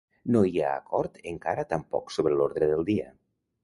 [0.35, 3.11] No hi ha acord encara tampoc sobre l’ordre del dia.